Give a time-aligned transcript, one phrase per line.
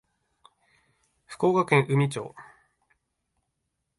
[1.27, 2.33] 福岡県宇美町